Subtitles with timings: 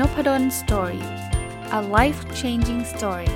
[0.00, 1.04] n o p ด d o สตอรี่
[1.78, 3.30] a life changing story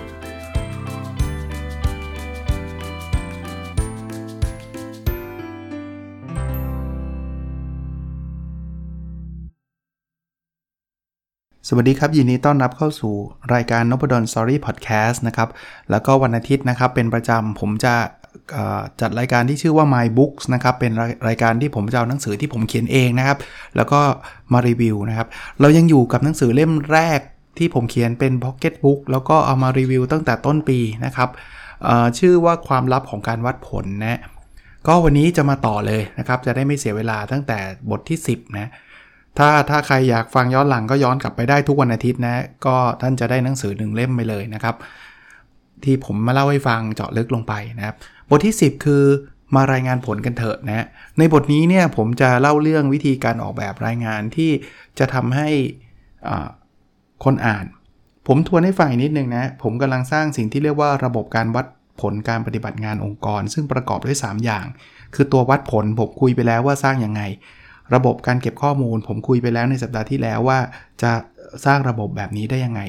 [11.68, 13.14] สวัสดีครับ ยินดีต้อนรับเข้าสู่
[13.54, 15.48] รายการนพดล Story Podcast นะครับ
[15.90, 17.94] แล้วก็วันอาทิตย์นะครับ เป็นประจำผมจะ
[19.00, 20.92] จัดรายการที่ชื่อว่า My Books นะครับ เป็น
[21.28, 23.38] รายการที่ผมจะเอาหนังสือที่ผมเขียนเองนะครับ
[23.76, 24.00] แล้วก็
[24.52, 25.28] มารีวิวนะครับ
[25.60, 27.20] เรายังอยู่กับหนังสือเล่มแรก
[27.58, 31.28] ที่ผมเขียนเป็น Pocket Book แล้วก็เอามารีวิวตั้งแต่ต้นปีนะครับ
[32.18, 34.20] ชื่อว่าความลับของการวัดผลนะ
[34.86, 37.58] ก็วันนี้จะมาต่อเลยนะครับ จะได้ไม่เสียเวลาตั้งแต่
[37.90, 38.70] บทที่ 10 นะ
[39.38, 44.76] ถ้าถ้าใครอยากฟังย้อนหลังก็ย้อนกลับไปได้ทุกวันอาทิตย์นะ ก็ท่านจะได้หนังสือหนึ่งเล่มไปเลยนะครับ
[45.84, 47.96] ที่ผมมาเล่าให้ฟังเจาะลึกลงไปนะครับ
[48.30, 49.04] บทที่ 10 คือ
[49.54, 50.86] มารายงานผลกันเถอะนะ
[51.18, 54.50] ในบทนี้เนี่ยผมจะเล่าเรื่องวิธีการออกแบบรายงานที่
[54.98, 55.48] จะทำให้
[57.24, 57.64] คนอ่าน
[58.26, 61.66] ผมทวนให้ฟังอีกนิดนึงนะผมกำลังสร้างสิ่งที่เรียกว่าระบบการวัด
[62.00, 64.66] ผลการปฏิบัติงานองค์กร ซึ่งประกอบด้วย 3 อย่าง
[65.14, 67.22] คือตัววัดผลผมคุยไปแล้วว่าสร้างยังไง
[67.94, 70.58] ระบบการเก็บข้อมูล ผมคุยไปแล้วในสัปดาห์ที่แล้วว่า
[71.02, 71.12] จะ
[71.66, 72.80] สร้างระบบแบบนี้ได้ยังไง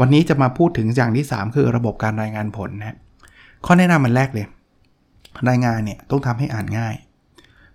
[0.00, 2.96] วันนี้จะมาพูดถึงอย่างที่ 3 คือระบบการรายงานผลนะ
[3.66, 4.46] ข้อแนะนำมันแรกเลย
[5.48, 6.94] รายงานเนี่ยต้องทำให้อ่านง่าย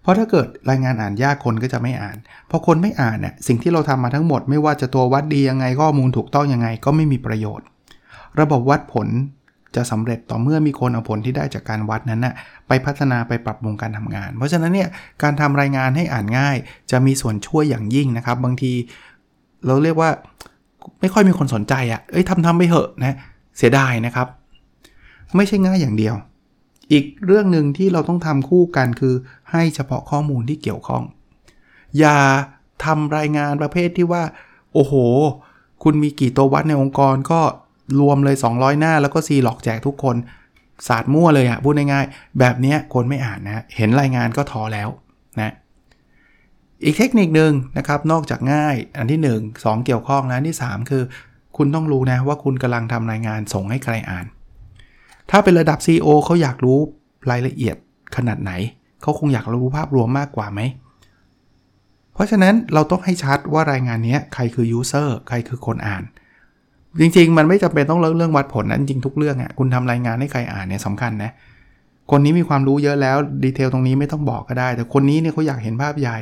[0.02, 2.17] เพราะถ้าเกิดรายงานอ่านยากคนก็จะไม่อ่าน
[2.50, 7.67] พอคนไม่อ่านเนี่ยสิ่งที่เราทำมาทั้งหมดไม่ว่าจะตัววัดดียังไงข้อมูลถูกต้องยังไงก็ไม่มีประโยชน์
[8.39, 9.08] ระบบวัดผล
[9.76, 12.34] จะสำเร็จต่อเมื่อมีคนเอาผลที่ได้จากการวัดนั้นนะ่ะ
[12.67, 14.89] ไปพัฒนาไปปรับปรุงการทำงาน เพราะฉะนั้นเนี่ย
[15.23, 16.58] การทำรายงานให้อ่านง่าย
[16.92, 18.72] จะมีส่วนช่วยอย่างยิ่งนะครับ บางที
[19.66, 20.09] เราเรียกว่า
[21.00, 23.16] ไม่ค่อยมีคนสนใจอะ่ะเอ้ยทำทำไปเหอะนะ
[23.58, 24.28] เสียดายนะครับ
[25.36, 26.16] ไม่ใช่ง่ายอย่างเดียว
[26.92, 29.16] อีกเรื่องหนึ่งที่เราต้องทำคู่กันคือ
[29.52, 31.03] ให้เฉพาะข้อมูลที่เกี่ยวข้อง
[32.00, 32.17] อย่า
[32.86, 34.23] ทำรายงานประเภทที่ว่า
[34.73, 34.94] โอ้โห
[35.83, 37.42] คุณมีกี่ตัววัดในองค์กรก็
[37.99, 40.16] รวมเลย 200 หน้า แล้วก็ซีหลอกแจกทุกคน
[40.88, 44.89] ศาสตร์มั่วเลยอะพูดง่ายๆ แบบนี้คนไม่อ่านนะ เห็นรายงานก็ท้อแล้ว
[45.39, 45.54] นะ
[46.83, 51.04] อีกเทคนิคหนึ่งนะครับ นอกจากง่ายอันที่ 1 2 เกี่ยวข้องนะที่ 3 คือ
[51.58, 54.26] คุณต้องรู้นะว่าคุณกำลังทำรายงานส่งให้ใครอ่าน
[55.31, 56.80] ถ้าเป็นระดับ CEO เขาอยากรู้
[57.31, 57.75] รายละเอียด
[58.15, 58.52] ขนาดไหน
[59.02, 60.61] เขาคงอยากรู้ภาพรวมมากกว่าไหม
[62.14, 66.03] เพราะฉะนั้นเราต้องให้ชัดว่ารายงานนี้ใครคือ user ใครคือคนอ่าน
[66.99, 71.31] จริงๆ มันไม่จำเป็นต้องเรื่องเรื่องวัดผลนะจริงทุกเรื่องอะ่ะคุณทำรายงานให้ใครอ่านเนี่ยสำคัญนะ
[72.11, 76.17] คนนี้มีความรู้เยอะแล้วดีเทลตรงนี้ไม่ต้องบอกก็ได้ แต่คนนี้เนี่ยเขาอยากเห็นภาพใหญ่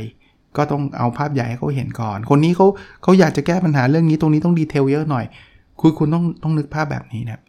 [0.57, 2.67] ก็ต้องเอาภาพใหญ่ให้เขาเห็นก่อน คนนี้เขา
[3.03, 5.25] เขาอยากจะแก้ปัญหาเรื่องนี้ตรงนี้ต้องดีเทลเยอะหน่อย
[5.79, 7.39] คุณคุณต้องต้องนึกภาพแบบนี้นะ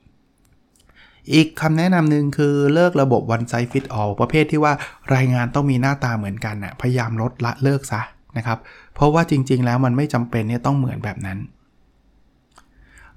[1.34, 4.72] อีกคำแนะนำหนึ่งคือเลิกระบบ one size fit all ประเภทที่ว่า
[5.14, 8.02] รายงานต้องมีหน้าตาเหมือนกันนะ่ะพยายามลดละเลิกซะ
[8.36, 8.58] นะครับ
[8.94, 11.38] เพราะว่าจริง ๆ แล้วมันไม่จำเป็นเนี่ยต้องเหมือนแบบนั้น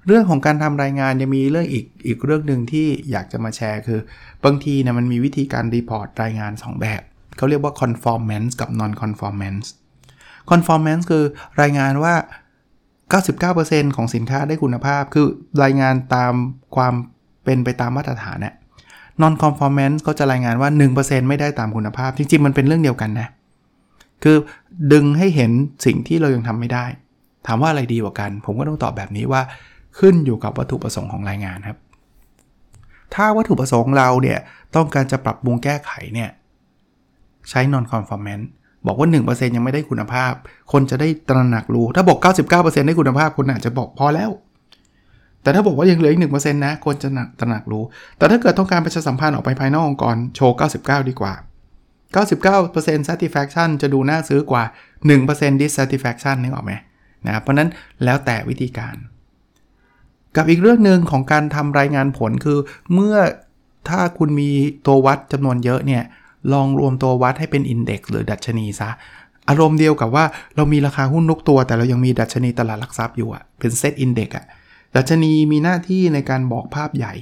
[0.06, 4.00] เรื่องของการทำรายงานยังมีเรื่องอีกอีกเรื่องหนึ่งที่อยากจะมาแชร์คือ
[4.44, 7.02] บางทีเนี่ยมันมีวิธีการรีพอร์ตรายงาน 2 แบบ
[7.36, 9.66] เขาเรียกว่า conformance กับ non conformance
[10.50, 11.24] conformance คือ
[11.60, 12.14] รายงานว่า
[13.24, 15.26] 99%ของสินค้าได้คุณภาพ คือ
[15.62, 16.34] รายงานตาม
[16.76, 16.94] ความ
[17.44, 18.54] เป็นไปตามมาตรฐานเนี่ย
[19.22, 23.28] non conformance ก็จะรายงานว่า 1%ไม่ได้ตามคุณภาพ จริง ๆ มันเป็นเรื่องเดียวกันนะ
[24.22, 24.36] คือ
[24.92, 25.50] ดึงให้เห็น
[25.86, 26.84] สิ่งที่เรายังทำไม่ได้
[27.46, 29.42] ถามว่าอะไรดีกว่ากัน ผมก็ต้องตอบแบบนี้ว่า
[29.98, 31.78] ขึ้นอยู่กับวัตถุประสงค์ของรายงานครับ
[33.14, 34.38] ถ้าวัตถุประสงค์เราเนี่ย
[34.74, 36.30] ต้องการจะปรับปรุงแก้ไขเนี่ย
[37.50, 38.46] ใช้ non conformance
[38.86, 40.32] บอกว่า 1%ยังไม่ได้คุณภาพ
[40.72, 42.18] คนจะได้ตระหนักรู้ ถ้าบอก
[42.52, 44.30] 99%ได้คุณภาพ คนอาจจะบอกพอแล้ว
[45.44, 47.84] แต่ถ้าบอกว่ายังเหลืออีกหนึ่งเปอร์เซ็นต์นะควรจะหนักตระหนักรู้
[48.18, 51.34] แต่ถ้าเกิดต้องการประชาสัมพันธ์ออกไปภายนอกองค์กรโชว์ 99 ดีกว่า
[52.20, 54.64] 99% satisfaction จะดูน่าซื้อกว่า
[55.12, 56.72] 1% dissatisfaction นึกออกไหม
[57.26, 57.68] นะครับเพราะนั้น
[58.04, 58.96] แล้วแต่วิธีการ
[60.36, 62.58] กับอีกเรื่องหนึ่งของการทำรายงานผลคือ
[62.94, 63.16] เมื่อ
[63.88, 64.50] ถ้าคุณมี
[64.86, 66.02] ตัววัดจำนวนเยอะเนี่ย
[66.52, 68.90] ลองรวมตัววัดให้เป็นอินเด็กซ์หรือดัชนีซะ
[69.48, 70.24] อารมณ์เดียวกับว่า
[70.56, 74.46] เรามีราคาหุ้นนุกตัว แต่เรายังมีดัชนีตลาดหลักทรัพย์อยู่อะเป็นเซตอินเด็กซ์อะ
[74.96, 77.14] ดัชนีมีหน้าที่ในการบอกภาพใหญ่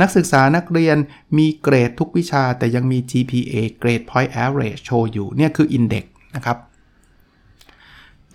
[0.00, 0.96] นักศึกษานักเรียน
[1.38, 6.04] มีเกรดทุกวิชาแต่ยังมี GPA Grade Point Average โชว์อยู่ เนี่ยคือ Index
[6.36, 6.56] นะครับ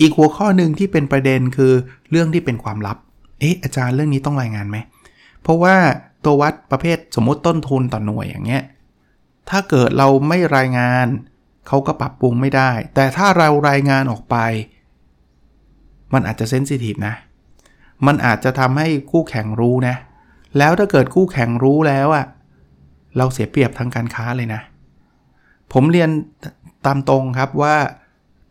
[0.00, 1.72] อีกหัวข้อหนึ่งที่เป็นประเด็นคือ
[2.10, 2.96] เรื่องที่เป็นความลับ
[3.40, 4.76] เอ๊ะอาจารย์เรื่องนี้ต้องรายงานไหม
[5.42, 5.76] เพราะว่า
[6.24, 8.64] ตัววัดประเภทสมมติต้นทุนต่อหน่วยอย่างเงี้ย
[9.50, 11.06] ถ้าเกิดเราไม่รายงาน
[11.68, 14.36] เขาก็ปรับปรุงไม่ได้ แต่ถ้าเรารายงานออกไป
[16.12, 17.14] มันอาจจะเซนซิทีฟนะ
[18.06, 19.96] มันอาจจะทำให้คู่แข่งรู้นะ
[20.58, 22.26] แล้วถ้าเกิดคู่แข่งรู้แล้วอะ
[23.16, 24.60] เราเสียเปรียบทางการค้าเลยนะ
[25.72, 26.10] ผมเรียน
[26.86, 27.76] ตามตรงครับว่า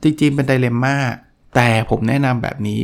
[0.04, 0.96] จริงๆเป็นไดเลมม่า
[1.56, 2.82] แต่ผมแนะนำแบบนี้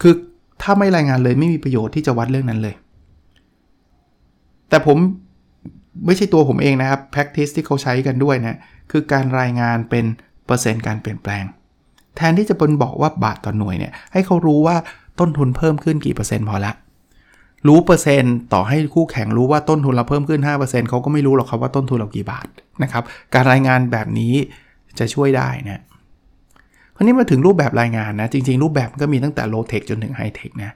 [0.00, 0.14] คือ
[0.62, 2.74] ถ้าไม่รายงานเลยไม่มีประโยชน์ที่จะวัดเรื่องนั้นเลย
[4.68, 4.98] แต่ผม
[6.06, 8.58] ไม่ใช่ตัวผมเองนะครับ practice ที่เขาใช้กันด้วยนะ
[8.90, 10.04] คือการรายงานเป็น
[10.46, 11.44] เปอร์เซ็นต์การเปลี่ยนแปลง
[12.16, 14.76] แทนที่จะเป็นบอกว่าบาทต่อหน่วยเนี่ย ให้เขารู้ว่า
[15.20, 16.72] ต้นทุนเพิ่มขึ้นกี่เปอร์เซ็นต์พอละ
[17.66, 22.46] รู้เปอร์เซ็นต์ต่อให้คู่แข่งรู้ว่าต้นทุนเราเพิ่มขึ้น 5%เขาก็ไม่รู้หรอกครับว่าต้นทุนเรากี่บาท
[22.82, 23.02] นะครับ
[23.34, 24.34] การรายงานแบบนี้
[24.98, 25.82] จะช่วยได้นะ
[26.96, 30.70] คราวนี้มาถึงรูปแบบรายงานนะจริงๆ รูปแบบก็มีตั้งแต่ low tech จนถึง high tech นะ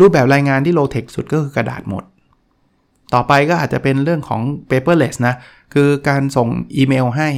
[0.00, 2.04] รูปแบบรายงานที่ low tech สุดก็คือกระดาษหมด
[3.14, 4.40] ต่อไปก็อาจจะเป็นเรื่องของ
[4.70, 5.34] paperless นะ
[5.74, 7.28] คือการส่งอีเมลให้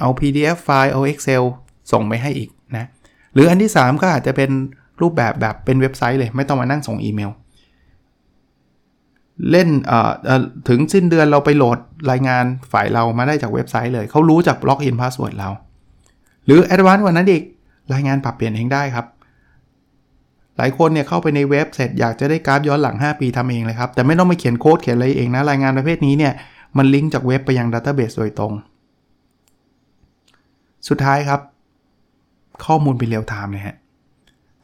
[0.00, 1.42] เอา PDF ไฟล์เอา Excel
[1.92, 2.86] ส่งไปให้อีกนะ
[3.34, 4.50] หรืออันที่ 3 ก็อาจจะเป็น
[5.02, 7.30] รูปแบบแบบเป็นเว็บไซต์เลย ไม่ต้องมานั่งส่งอีเมล
[9.50, 9.68] เล่น
[10.68, 11.78] ถึงสิ้นเดือนเราไปโหลด
[12.10, 15.48] รายงานฝ่ายเรามาได้จากเว็บไซต์เลย เขารู้จาก login password เรา
[16.46, 17.42] หรือ advance กว่านั้นอีก
[17.94, 19.06] รายงานปรับเปลี่ยนเองได้ครับ
[20.56, 26.32] หลายคนเนี่ยเข้าไปในเว็บเสร็จอยากจะได้กราฟย้อนหลัง 5 ปีทำเองเลยครับ แต่ไม่ต้องมาเขียนโค้ดเขียนอะไรเองนะ รายงานประเภทนี้เนี่ย
[26.76, 28.52] มันลิงก์จากเว็บไปยัง database โดยตรง
[30.88, 31.40] สุดท้ายครับ
[32.66, 33.76] ข้อมูลเป็น real time เลยฮะ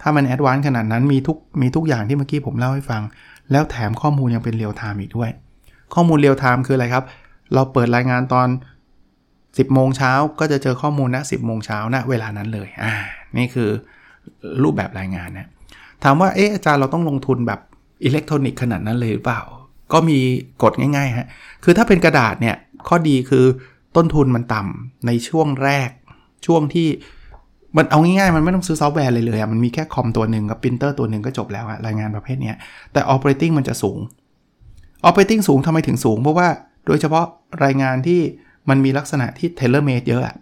[0.06, 3.02] ถ้ามัน advance ขนาดนั้นมีทุกมีทุกอย่างที่เมื่อกี้ผมเล่าให้ฟัง
[3.50, 5.30] แล้วแถมข้อมูลยังเป็น real time อีกด้วย
[5.94, 7.04] ข้อมูล real time คืออะไรครับ
[7.54, 8.48] เราเปิดรายงานตอน
[9.10, 12.94] 10 โมงเช้าก็จะเจอข้อมูลณ10 โมงเช้าณเวลานั้นเลยอ่า
[13.36, 13.70] นี่คือ
[14.62, 15.48] รูปแบบรายงานนะ
[16.02, 17.60] ถามว่าเอ๊ะอาจารย์เราต้องลงทุนแบบ
[18.04, 19.42] อิเล็กทรอนิกส์ขนาดนั้นเลยหรือเปล่า
[19.92, 20.18] ก็มี
[20.62, 21.28] กฎง่ายๆฮะ
[21.64, 22.56] คือถ้าเป็นกระดาษเนี่ย
[22.88, 23.44] ข้อดีคือ
[23.96, 25.90] ต้นทุนมันต่ำในช่วงแรก
[26.46, 26.88] ช่วงที่
[27.76, 32.52] มันเอาง่ายๆ มันไม่ต้องซื้อซอฟต์แวร์เลยเลยอะมันมีแค่คอมตัวหนึ่งกับปรินเตอร์ตัวหนึ่งก็จบแล้วอะรายงานประเภทนี้
[32.92, 33.98] แต่ Operating มันจะสูง
[35.08, 36.48] Operating สูงทำไมถึงสูง เพราะว่า
[36.86, 37.24] โดยเฉพาะ
[37.64, 38.20] รายงานที่
[38.68, 40.34] มันมีลักษณะที่ tailor made เยอะอะ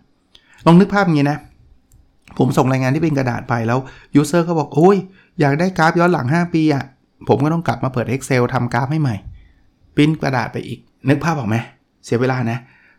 [0.67, 1.39] ลองนึกภาพงี้นะ
[2.39, 3.79] ผมส่งรายงานที่เป็นกระดาษไปแล้ว
[4.21, 4.97] user เขาบอกโอ้ย
[5.41, 6.85] อยากได้กราฟย้อนหลัง 5 ปีอะ
[7.29, 9.17] ผมก็ต้องกลับมาเปิด Excel ทำกราฟให้ใหม่
[9.97, 10.79] พิมพ์กระดาษไปอีก
[11.09, 11.57] นึกภาพออกไหม
[12.05, 12.59] เสียเวลานะ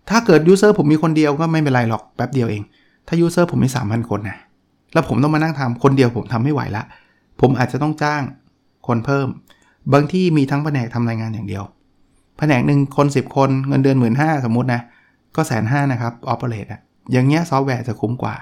[0.10, 2.64] ถ้าเกิด user ผมมีคนเดียวก็ไม่เป็นไรหรอกแป๊บเดียวเอง
[3.08, 4.38] ถ้า user ผมมี3,000 คนนะ
[4.94, 6.84] แล้วผมต้องมานั่งทำคนเดียวผมทำไม่ไหวละ
[7.42, 8.22] ผมอาจจะต้องจ้าง
[8.88, 9.28] คนเพิ่ม
[9.94, 11.64] บางที่มีทั้งแผนกทำรายงานอย่างเดียว
[12.38, 14.82] แผนกหนึ่งคน 10 คนเงินเดือนหมื่นห้าสมมตินะ
[15.36, 18.36] ก็แสนห้านะครับออปเปอเรตอะอย่างเงี้ยซอฟต์แวร์จะคุ้มกว่า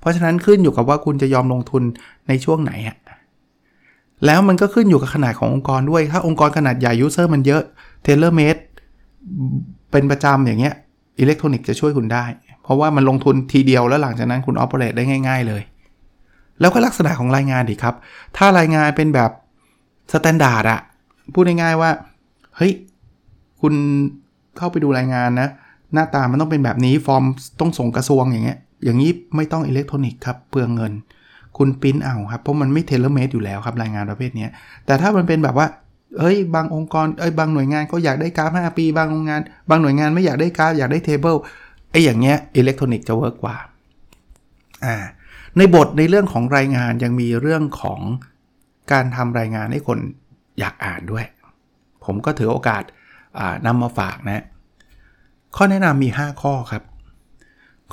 [0.00, 1.82] เพราะฉะนั้นขึ้นอยู่กับว่าคุณจะยอมลงทุน
[2.28, 2.96] ในช่วงไหนอะ
[4.26, 7.62] แล้วมันก็ขึ้นอยู่กับขนาดขององค์กรด้วย ถ้าองค์กรขนาดใหญ่ user มันเยอะ
[8.02, 8.56] tailor made
[9.90, 10.74] เป็นประจำอย่างเงี้ย
[11.18, 12.24] อิเล็กทรอนิกส์จะช่วยคุณได้
[12.64, 15.62] เพราะว่ามันลงทุนทีเดียวแล้วหลังจากนั้นคุณ operate ได้ง่าย ๆ เลย
[16.60, 17.94] แล้วก็ลักษณะของรายงานดีครับ
[18.36, 19.30] ถ้ารายงานเป็นแบบ
[20.12, 20.80] standard อะ
[21.34, 21.90] พูดง่ายๆว่า
[22.56, 22.72] เฮ้ย
[23.60, 23.74] คุณ
[24.56, 25.48] เข้าไปดูรายงานนะ
[25.94, 27.24] หน้าตามันต้องเป็นแบบนี้ฟอร์ม
[27.60, 30.92] ต้องส่งกระทรวงอย่างเงี้ย อย่างนี้ไม่ต้องอิเล็กทรอนิกส์ครับเปลืองเงิน
[31.58, 34.46] คุณพิมพ์เอาครับ เพราะมันไม่ tailor-made อยู่แล้วครับรายงานประเภทนี้
[34.86, 35.66] แต่ถ้ามันเป็นแบบว่า
[36.18, 41.36] เอ้ยบางองค์กรเอ้ยบางหน่วยงานก็อยากได้กราฟ5ปี บางโรงงาน บางหน่วยงานไม่อยากได้กราฟอยากได้ table
[41.92, 43.56] ไอ้อย่างเงี้ยอิเล็กทรอนิกส์จะ work กว่า
[44.84, 44.96] อ่า
[45.56, 48.00] ในบทในเรื่องของรายงานยังมีเรื่องของ
[48.92, 49.98] การทำรายงานให้คน
[50.58, 51.24] อยากอ่านด้วย
[52.04, 52.82] ผมก็ถือโอกาส
[53.66, 54.44] นำมาฝากนะ
[55.56, 56.82] ข้อแนะนำมี 5 ข้อครับ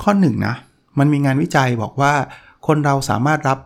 [0.02, 0.54] ข้อ1นนะ
[0.98, 2.12] มันมีงานวิจัยบอกว่า
[2.66, 3.58] คนเราสามารถรับ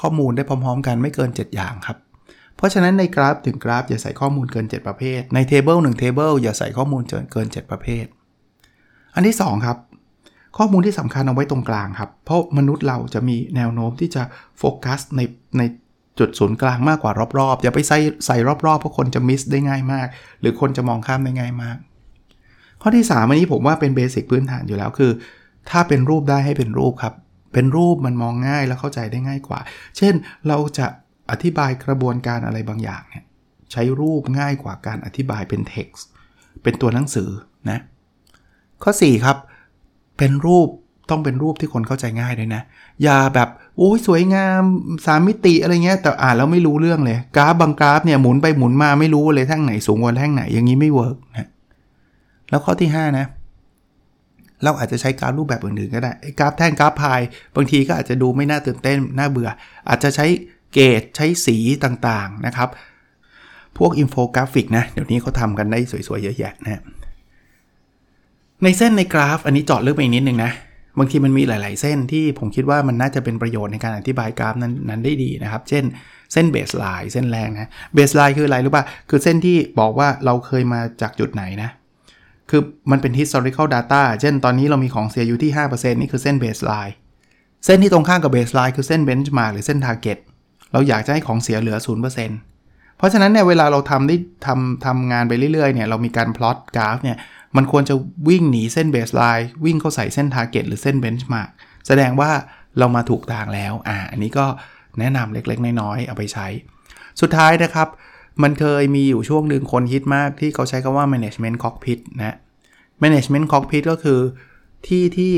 [0.00, 1.98] ข้อมูลได้พร้อม ๆ กันไม่เกิน 7 อย่างครับ
[2.56, 8.04] เพราะฉะนั้นในกราฟถึงกราฟอย่าใส่ข้อมูลเกิน 7 ประเภท ใน table 1 table อย่าใส่ข้อมูลเกิน 7 ประเภท
[9.16, 9.78] อันที่2ครับ
[10.56, 14.22] ข้อมูลที่สำคัญเอาไว้ตรงกลางครับ เพราะมนุษย์เราจะมีแนวโน้มที่จะ
[14.58, 15.20] โฟกัสใน
[15.58, 15.62] ใน
[16.18, 20.06] จุดศูนย์กลางมากกว่ารอบๆ อย่าไปใส่ใส่รอบๆ เพราะคนจะมิสได้ง่ายมาก
[20.40, 21.76] หรือคนจะมองข้ามได้ง่ายมาก
[22.82, 25.10] ข้อที่ 3 อันนี้ผมว่าเป็นเบสิกพื้นฐานอยู่แล้วคือ
[25.70, 27.14] ถ้าเป็นรูปได้ให้เป็นรูปครับ
[27.52, 29.60] เป็นรูปมันมองง่ายแล้วเข้าใจได้ง่ายกว่า
[29.96, 30.14] เช่น
[30.48, 30.86] เราจะ
[31.30, 33.24] อธิบายกระบวนการอะไรบางอย่างเนี่ย
[33.72, 36.04] ใช้รูปง่ายกว่าการอธิบายเป็น text
[36.62, 37.30] เป็นตัวหนังสือ
[37.70, 37.80] นะ
[38.82, 39.36] ข้อ 4 ครับ
[40.18, 40.68] เป็นรูป
[41.10, 42.62] ต้องเป็นรูปที่คนเข้าใจง่ายด้วยนะ
[43.02, 44.62] อย่าแบบโอ้ยสวยงาม
[45.06, 51.48] สามมิติอะไรเงี้ยแต่อ่านแล้วไม่รู้เรื่องเลย กราฟบางกราฟเนี่ยหมุนไปหมุนมาไม่รู้เลยแท่งไหนสูงกว่าแท่งไหนอย่างนี้ไม่ work นะ
[52.50, 53.26] แล้วข้อที่ 5 นะ
[54.64, 57.20] เราอาจจะใช้กราฟรูปแบบอื่นๆก็ได้กราฟแท่งกราฟพาย
[57.56, 59.50] บางทีก็อาจจะดูไม่น่าตื่นเต้นน่าเบื่อ
[59.88, 60.26] อาจจะใช้
[60.72, 62.68] gauge ใช้สีต่างๆนะครับ
[63.78, 65.78] พวกอินโฟกราฟิกนะเดี๋ยวนี้เขาทำกันได้
[66.08, 66.82] สวยๆเยอะแยะนะ
[68.64, 70.52] ในเส้นในกราฟ อันนี้เจาะลึกไปอีกนิดนึงนะ
[70.98, 75.84] บางทีมันมีหลาย ๆ เส้นที่ผมคิดว่ามันน่าจะเป็นประโยชน์ในการอธิบายกราฟนั้นนั้นได้ดีนะครับ เช่น
[76.32, 81.70] เส้น baseline เส้นแรงนะ baseline คืออะไรรู้ป่ะ คือเส้นที่บอกว่าเราเคยมาจากจุดไหนนะ
[82.50, 86.94] คือมันเป็น historical data เช่นตอนนี้เรามีของเสียอยู่ที่ 5%นี่คือเส้น baseline
[87.64, 90.18] เส้นที่ตรงข้ามกับ baseline คือเส้น benchmark หรือเส้น target
[90.72, 97.16] เราอยากจะให้ของเสียเหลือ 0%เพราะฉะนั้นเนี่ยเวลาเราทำได้ทำทำงานไปเรื่อยๆเนี่ยเรามีการพลอตกราฟเนี่ย
[97.56, 97.94] มันควรจะ
[98.28, 101.50] วิ่งหนีเส้น baseline วิ่งเข้าใส่เส้น target หรือเส้น benchmark
[101.86, 102.30] แสดงว่า
[102.78, 104.46] เรามาถูกทางแล้วอ่าอันนี้ก็
[104.98, 106.46] แนะนำเล็กๆ น้อยๆ เอาไปใช้
[107.20, 107.88] สุดท้ายนะครับ
[108.42, 112.36] มันเคยมีอยู่ช่วงหนึ่งคนฮิตมากที่เขาใช้คำว่า management cockpit นะ
[113.02, 114.20] management cockpit ก็คือ
[114.86, 115.32] ที่ที่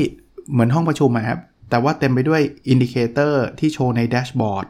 [0.51, 4.67] เหมือนห้องประชุมครับแต่ว่าเต็มไปด้วย indicator ที่โชว์ใน dashboard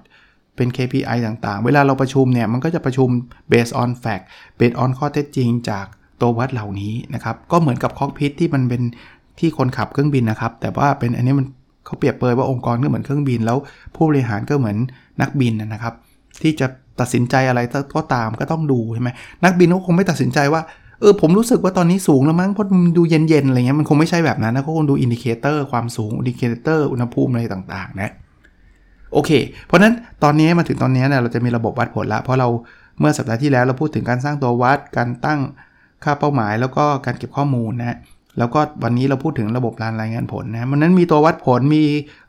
[0.56, 3.10] เป็น KPI ต่างๆ เวลาเราประชุมเนี่ย มันก็จะประชุม
[3.52, 4.26] based on fact
[4.60, 5.86] based on ข้อเท็จจริงจาก
[6.22, 8.82] ตัววัดเหล่านี้นะครับ ก็เหมือนกับ cockpit ที่มันเป็น
[9.40, 11.48] ที่คนขับเครื่องบินนะครับ แต่ว่าเป็นอันนี้มัน
[11.86, 13.58] เขาเปรียบเปยว่าองค์กรก็เหมือนเครื่องบิน แล้ว
[13.96, 14.78] ผู้บริหารก็เหมือน
[15.22, 15.94] นักบินนะครับ
[16.42, 16.68] ที่จะ
[17.00, 17.60] ตัดสินใจอะไร
[17.96, 19.10] ก็ตามก็ต้องดูใช่ไหม
[19.44, 20.62] นักบินเขาคงไม่ตัดสินใจว่า
[21.00, 28.12] เออผมรู้สึกว่าตอนนี้สูงแล้วมั้งเพราะมันดูเย็นๆอะไรเงี้ยมันคงไม่ใช่แบบนั้นนะเขาคงดู indicator ความสูง indicator อุณหภูมิอะไรต่างๆนะ
[29.14, 29.32] โอเค
[29.66, 32.48] เพราะนั้นตอนนี้มาถึงตอนนี้เนี่ยเราจะมีระบบวัดผลละเพราะเรา
[33.00, 35.40] เมื่อสัปดาห์ที่แล้วเราพูดถึงการสร้างตัววัดการตั้ง
[36.04, 37.98] ค่าเป้าหมายแล้วก็การเก็บข้อมูลนะ
[38.38, 41.84] แล้วก็วันนี้เราพูดถึงระบบการรายงานผลนะมันนั้นมีตัววัดผลมี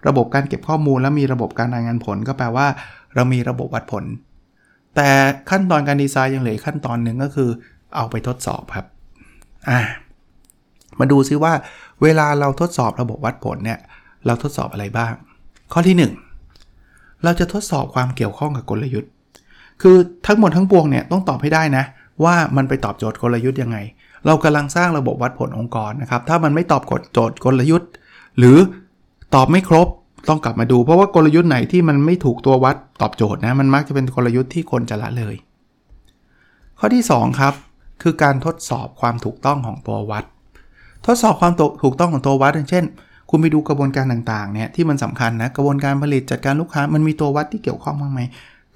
[0.09, 2.67] ระบบการเก็บข้อมูล แล้วมีระบบการรายงานผล ก็แปลว่า
[3.15, 4.05] เรามีระบบวัดผล
[4.97, 5.09] แต่
[5.51, 7.51] ขั้นตอนการดีไซน์ยังเหลือขั้นตอนหนึ่งก็คือ
[7.97, 8.87] เอาไปทดสอบครับ
[9.71, 9.81] อ่า
[10.99, 11.53] มาดูซิว่า
[12.03, 13.79] เวลาเราทดสอบระบบวัดผลเนี่ย
[14.27, 15.13] เราทดสอบอะไรบ้าง
[15.73, 15.97] ข้อที่
[16.59, 19.11] 1 เราจะทดสอบความเกี่ยวข้องกับกลยุทธ์
[19.83, 19.97] คือ
[20.27, 21.85] ทั้งหมดทั้งปวงเนี่ยต้องตอบให้ได้นะ
[22.25, 23.79] ว่ามันไปตอบโจทย์กลยุทธ์ยังไง
[24.27, 27.91] เรากำลังสร้างระบบวัดผลองค์กรนะครับ ถ้ามันไม่ตอบกฎโจทย์กลยุทธ์
[28.39, 28.57] หรือ
[29.35, 29.89] ตอบไม่ครบ
[30.29, 35.35] ต้องกลับมาดู เพราะว่ากลยุทธ์ไหนที่มันไม่ถูกตัววัดตอบโจทย์นะมันมักจะเป็นกลยุทธ์ที่คนจะละเลย
[36.79, 37.55] ข้อที่ 2 ครับ
[38.03, 40.25] คือการทดสอบความถูกต้องของตัววัด
[41.07, 42.85] ทดสอบความถูกต้องของตัววัดอย่างเช่น
[43.31, 48.21] คุณไปดูกระบวนการต่างๆเนี่ยที่มันสำคัญนะกระบวนการผลิตจัดการลูกค้ามันมีตัววัดที่เกี่ยวข้องบ้างไหม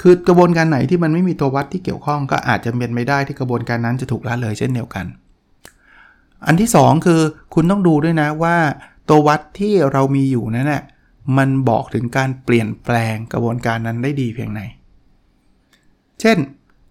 [0.06, 5.06] คือกระบวนการไหนที่มันไม่มีตัววัดที่เกี่ยวข้องก็อาจจะเป็นไม่ได้ที่กระบวนการนั้นจะถูกละเลยเช่นเดียวกัน
[6.46, 7.20] อันที่ 2 คือ
[7.54, 8.56] คุณต้องดูด้วยนะว่า
[9.08, 10.82] ตัววัดที่เรามีอยู่นั้นนะ่ะ
[11.36, 14.60] มันบอกถึงการเปลี่ยนแปลงกระบวนการนั้นได้ดีเพียงไหน
[16.20, 16.38] เช่น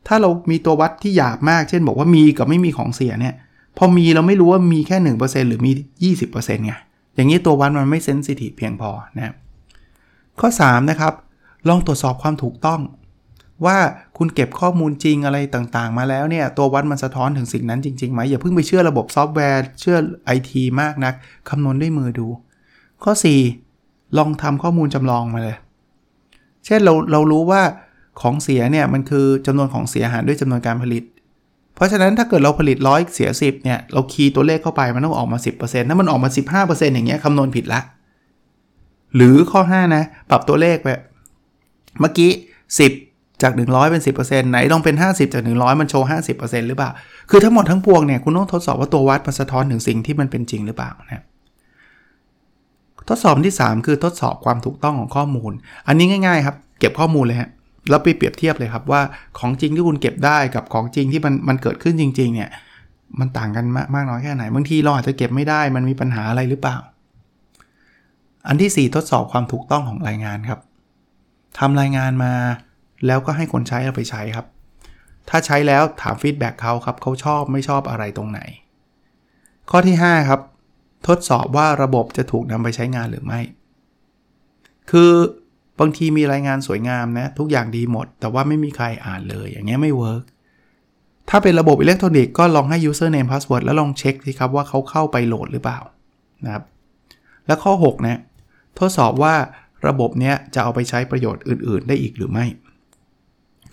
[0.07, 3.35] ถ้าเรามีตัววัดที่หยาบมาก เช่น บอกว่ามีกับไม่มีของเสียเนี่ย
[3.77, 5.71] พอมีเราไม่รู้ว่ามีแค่ 1%หรือมี
[6.19, 6.73] 20%ไง
[7.15, 9.33] อย่างนี้ตัววัดมันไม่ sensitive เพียงพอนะ
[10.39, 11.13] ข้อ 3 นะครับ
[11.67, 12.79] ลองตรวจสอบความถูกต้อง
[13.65, 13.77] ว่า
[14.17, 21.13] คุณเก็บข้อมูลจริงอะไรต่างๆ มาแล้วเนี่ยตัววัดมันสะท้อนถึงสิ่งนั้นจริงๆไหมอย่าเพิ่งไปเชื่อระบบซอฟต์แวร์เชื่อไอทีมากนัก
[21.49, 22.27] คำนวณด้วยมือดู
[23.03, 23.11] ข้อ
[23.63, 25.57] 4 ลองทำข้อมูลจำลองมาเลย
[26.65, 27.61] เช่นเราเรารู้ว่า
[28.21, 31.03] ของเสียเนี่ยมันคือจำนวนของเสียหารด้วยจำนวนการผลิต
[31.75, 36.29] เพราะฉะนั้นถ้าเกิดเราผลิตร้อยเสีย 10เนี่ยเราคีย์ตัวเลขเข้าไปมันต้องออกมา 10%ถ้ามันออกมา
[36.65, 37.81] 15%อย่างเงี้ยคำนวณผิดละ
[39.15, 40.87] หรือข้อ 5 นะ ปรับตัวเลขไป
[41.99, 42.31] เมื่อกี้
[42.93, 43.02] 10
[43.43, 46.91] จาก 100 เป็น 10%ไหนลองเป็น 50 จาก 100 มันโชว์ 50%หรือเปล่า
[47.29, 51.23] คือทั้งหมดทั้งปวงเนี่ยคุณต้องทดสอบว่าตัววัดมันสะท้อนถึงสิ่งที่มันเป็นจริงหรือเปล่านะ
[53.09, 55.51] ทดสอบที่ 3 คือทดสอบความถูกต้องของข้อมูล
[55.87, 57.49] อันนี้ง่ายๆครับ เก็บข้อมูลเลยฮะ
[57.89, 59.01] แล้วไปเปรียบเทียบเลยครับว่า
[59.39, 62.49] ของจริงที่คุณเก็บได้กับของจริงที่มันมันเกิดขึ้นจริง ๆ เนี่ย
[63.19, 66.77] มันต่างกันมากมากน้อยแค่ไหนบางทีเราอาจจะเก็บไม่ได้มันมีปัญหาอะไรหรือเปล่า
[68.47, 70.59] อันที่ 4 ทดสอบความถูกต้องของรายงานครับ
[71.59, 72.33] ทำรายงานมา
[73.07, 74.45] แล้วก็ให้คนใช้เอาไปใช้ครับ
[75.29, 78.39] ถ้าใช้แล้วถามฟีดแบ็กเขาครับเขาชอบไม่ชอบอะไรตรงไหน
[79.69, 80.41] ข้อที่ 5 ครับ
[81.07, 83.39] ทดสอบว่าระบบจะถูกนำไปใช้งานหรือไม่
[84.91, 85.11] คือ
[85.79, 90.23] บางทีมีรายงานสวยงามนะทุกอย่างดีหมด แต่ว่าไม่มีใครอ่านเลย อย่างเงี้ยไม่ work
[91.29, 95.79] ถ้าเป็นระบบอิเล็กทรอนิกส์ก็ลองให้ username password แล้วลองเช็คสิครับว่าเขาเข้าไปโหลดหรือเปล่า
[96.45, 96.63] นะครับ
[97.47, 98.21] และข้อ 6 นะ
[98.79, 99.35] ทดสอบว่า
[99.87, 102.45] ระบบเนี้ยจะเอาไปใช้ประโยชน์อื่น ๆ ได้อีกหรือไม่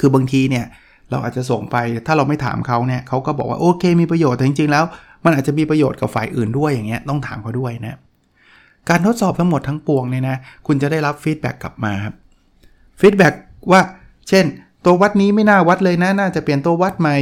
[0.01, 0.65] คือบางทีเนี่ย
[1.11, 1.77] เราอาจจะส่งไป
[2.07, 4.85] ถ้าเราไม่ถามเขาเนี่ยเขาก็บอกว่าโอเค มีประโยชน์แต่จริงๆแล้ว
[5.25, 7.99] มันอาจจะมีประโยชน์กับฝ่ายอื่นด้วยอย่างเงี้ยต้องถามเขาด้วยนะ
[8.89, 12.15] การทดสอบทั้งหมดทั้งปวงเนี่ยนะคุณจะได้รับ feedback กลับมาครับ
[13.01, 13.35] feedback
[13.71, 13.81] ว่า
[14.29, 14.45] เช่น
[14.85, 17.17] ตัววัดนี้ไม่น่าวัดเลยนะน่าจะเปลี่ยนตัววัดใหม่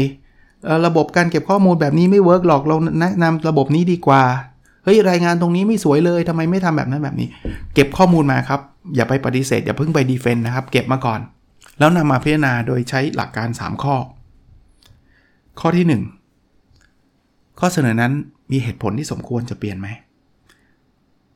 [0.86, 4.22] ระบบการเก็บข้อมูลแบบนี้ไม่ work หรอกเราแนะนำระบบนี้ดีกว่า
[4.84, 7.28] เฮ้ยรายงานตรงนี้ไม่สวยเลยทำไมไม่ทำแบบนั้นแบบนี้
[7.74, 8.60] เก็บข้อมูลมาครับ
[8.96, 11.20] อย่าไปปฏิเสธอย่าเพิ่งไปดีเฟนต์นะครับ เก็บมาก่อน
[11.78, 13.96] แล้วนำมาพิจารณาโดยใช้หลักการ 3 ข้อ
[15.60, 15.86] ข้อที่
[16.70, 18.12] 1 ข้อเสนอนั้น
[18.52, 19.88] มีเหตุผลที่สมควรจะเปลี่ยนไหม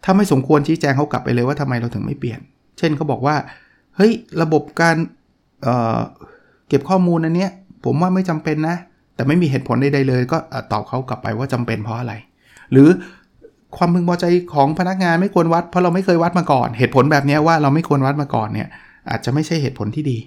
[0.04, 2.40] ถ้าไม่สมควรชี้แจงเขากลับไปเลยว่าทำไมเราถึงไม่เปลี่ยน
[2.78, 3.36] เช่นเขาบอกว่า
[3.96, 4.96] เฮ้ย ระบบการ
[5.62, 7.50] เเก็บข้อมูลอันเนี้ย
[7.84, 8.76] ผมว่าไม่จำเป็นนะ
[9.14, 10.38] แต่ไม่มีเหตุผลใดๆเลย ก็
[10.72, 12.14] ตอบเขากลับไปว่าจำเป็นเพราะอะไร
[12.72, 12.88] หรือ
[13.76, 18.68] ความพึงพอใจของพนักงานไม่ควรวัด เพราะเราไม่เคยวัดมาก่อน เหตุผลแบบนี้ว่าเราไม่ควรวัดมาก่อนเนี่ย
[19.10, 20.18] อาจจะไม่ใช่เหตุผลที่ดี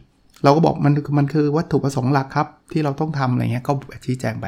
[0.46, 3.72] เราก็บอกมันมันคือวัตถุประสงค์หลักครับ ที่เราต้องทำอะไรเงี้ยก็
[4.06, 4.46] ชี้แจงไป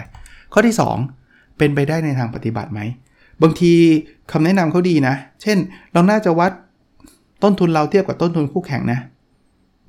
[0.53, 0.75] ข้อที่
[1.15, 2.81] 2 เป็นไปได้ในทางปฏิบัติไหม
[3.41, 3.73] บางที
[4.31, 5.57] คำแนะนำเขาดีนะ เช่น
[5.93, 6.51] เราน่าจะวัด
[7.43, 8.99] ต้นทุนเราเทียบกับต้นทุนคู่แข่งนะ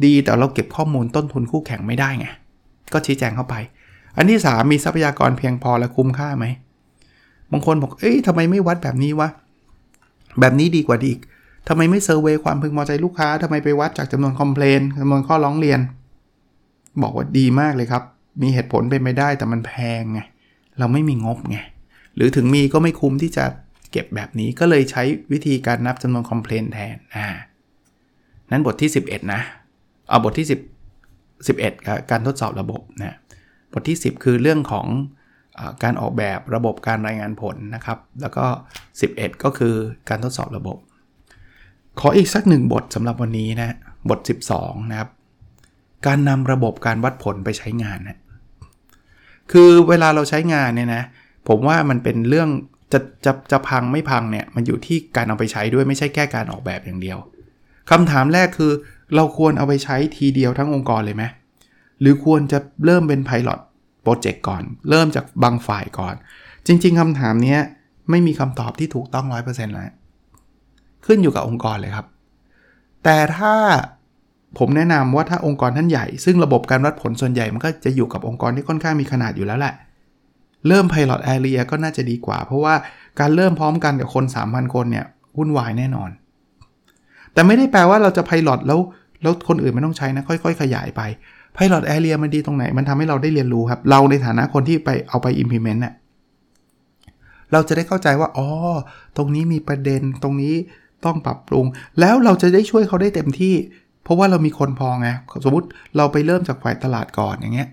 [0.05, 2.27] ดีแต่เราเก็บข้อมูลต้นทุนคู่แข่งไม่ได้ไง
[2.93, 3.55] ก็ชี้แจงเข้าไป
[4.17, 6.47] อันที่ 3 มีทรัพยากรเพียงพอและคุ้มค่าไหม
[7.53, 9.29] บางคนบอกเอ้ยทำไมไม่วัดแบบนี้วะ
[10.41, 11.21] แบบนี้ดีกว่าดีอีก
[11.69, 15.81] ทำไมไม่เซอร์เวยความพึงพอใจลูกค้าทำไมไปวัดจากจำนวนคอมเพลนจำนวนข้อร้องเรียน
[17.03, 18.03] บอกว่าดีมากเลยครับ
[18.43, 20.21] มีเหตุผลเป็นไปได้แต่มันแพงไง
[20.79, 21.59] เราไม่มีงบไง
[22.17, 23.45] หรือถึงมีก็ไม่คุ้มที่จะ
[23.93, 25.03] เก็บแบบนี้ก็เลยใช้
[25.33, 27.27] วิธีการนับจำนวนคอมเพลนแทน อ่า
[28.51, 29.41] นั้นบทที่ 11 นะ
[30.09, 33.17] เอาบทที่ 10 11การทดสอบระบบนะ
[33.73, 34.87] บทที่ 10 คือเรื่องของ
[35.59, 38.47] อการออกแบบระบบการรายงานผลนะครับ แล้วก็
[38.95, 39.75] 11 ก็คือ
[40.09, 40.79] การทดสอบระบบ
[42.01, 43.77] ขออีกสักหนึ่งบทสำหรับวันนี้นะ
[44.11, 44.21] บท
[44.55, 45.11] 12 นะครับ
[46.07, 48.19] การนำระบบการวัดผลไปใช้งานนะ
[49.53, 51.03] คือเวลาเราใช้งานเนี่ยนะ
[51.49, 52.49] ผมว่ามันเป็นเรื่อง
[52.93, 57.19] จะจะจะพังไม่พังเนี่ย มันอยู่ที่การเอาไปใช้ด้วยไม่ใช่แค่การออกแบบอย่างเดียว
[57.91, 58.73] คำถามแรกคือ
[59.15, 61.25] เราควรเอาไปใช้ทีเดียวทั้งองค์กรเลยไหม
[62.01, 63.61] หรือควรจะเริ่มเป็น Pilot
[64.03, 66.15] โปรเจกต์ก่อน เริ่มจากบางฝ่ายก่อน
[66.67, 67.57] จริง ๆคำถามนี้
[68.11, 69.91] ไม่มีคำตอบที่ถูกต้อง 100%แล้ว
[71.07, 72.07] ขึ้นอยู่กับองค์กรเลยครับ
[73.05, 73.55] แต่ถ้า
[74.59, 79.75] ผมแนะนำว่าถ้าองค์กรท่านใหญ่ ซึ่งระบบการวัดผลส่วนใหญ่มันก็จะอยู่กับองค์กรที่ค่อนข้างมีขนาดอยู่แล้วแหละ
[80.69, 82.75] เริ่ม Pilot Area ก็น่าจะดีกว่า เพราะว่า
[83.21, 86.11] การเริ่มพร้อมกันกับคน 3,000 คนเนี่ยวุ่นวายแน่นอน
[87.33, 88.81] แต่ไม่ได้แปลว่าเราจะ Pilot แล้ว
[89.23, 91.01] แล้วคนอื่นไม่ต้องใช้นะ ค่อย ๆ ขยายไป
[91.57, 95.95] Pilot Area มันดีตรงไหน มันทำให้เราได้เรียนรู้ครับ เราในฐานะคนที่ไปเอาไป implement น่ะ
[97.53, 98.47] เราจะได้เข้าใจว่าอ๋อ
[99.17, 100.55] ตรงนี้มีประเด็นตรงนี้
[101.05, 101.65] ต้องปรับปรุง
[102.01, 103.55] แล้วเราจะได้ช่วยเขาได้เต็มที่
[104.09, 105.09] เพราะว่าเรามีคนพอไง
[105.45, 105.67] สมมติ
[105.97, 107.69] เราไปเริ่มจากฝ่ายตลาดก่อนอย่างเงี้ย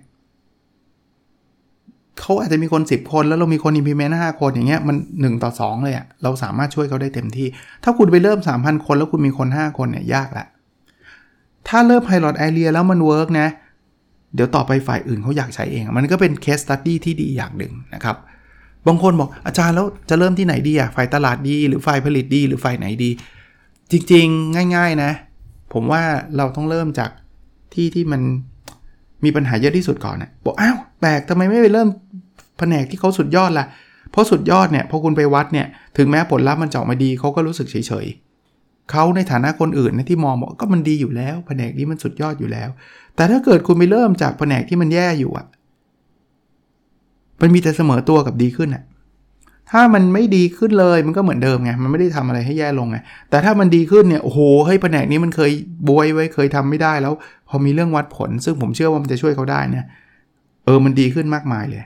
[2.19, 4.95] เขาอาจจะมีคน 10 คนแล้วเรามีคน implement 5คนอย่างเงี้ยมัน
[5.37, 7.47] 1 ต่อ 2 เลยอะเราสามารถช่วยเขาได้เต็มที่
[7.83, 10.45] ถ้าคุณไปเริ่ม 3,000 คนแล้วคุณมีคน 5 คนเนี่ยยากละ
[11.67, 13.47] ถ้าเริ่ม pilot area แล้วมันเวิร์กนะ
[14.35, 18.17] เดี๋ยวต่อไปฝ่ายอื่นเขาอยากใช้เอง มันก็เป็น case study ที่ดีอย่างหนึ่งนะครับ
[18.87, 23.09] บางคนบอกอาจารย์แล้วจะเริ่มที่ไหนดีอะฝ่ายตลาดดี หรือฝ่ายผลิตดี หรือฝ่ายไหนดี
[23.91, 25.11] จริงๆ ง่าย ๆ นะ
[25.75, 26.03] ผมว่า
[26.38, 27.11] เราต้องเริ่มจาก
[27.73, 28.21] ที่ที่มัน
[29.23, 31.89] มีปัญหาเยอะที่สุดก่อนนะบอกอ้าวแปลกทำไมไม่ไปเริ่ม
[32.57, 33.65] แผนกที่เขาสุดยอดล่ะ
[34.11, 42.69] เพราะสุดยอดเนี่ยพอคุณไปวัดเนี่ยถึงแม้ผลลัพธ์มันจะออกมาดีเขาก็รู้สึกเฉยๆเขาในฐานะคนอื่นนะที่มองบอกก็มันดีอยู่แล้วแผนกนี้มันสุดยอดอยู่แล้ว
[43.15, 45.45] แต่ถ้าเกิดคุณไปเริ่มจากแผนกที่มันแย่อยู่อะ
[47.41, 48.83] มันมีแต่เสมอตัวกับดีขึ้นอะ
[49.77, 52.97] ถ้ามันไม่ดีขึ้นเลยมันก็เหมือนเดิมไง มันไม่ได้ทำอะไรให้แย่ลงไง
[53.29, 55.51] แต่ถ้ามันดีขึ้นเนี่ย โอ้โห เฮ้ยแผนกนี้มันเคย
[55.89, 57.13] บวยไว้ เคยทำไม่ได้แล้ว
[57.49, 59.85] พอมีเรื่องวัดผล ซึ่งผมเชื่อว่ามันจะช่วยเขาได้เนี่ย
[60.65, 61.83] เออ มันดีขึ้นมากมายเลย